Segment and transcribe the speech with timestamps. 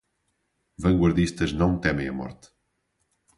[0.79, 2.49] Vanguardistas não temem a morte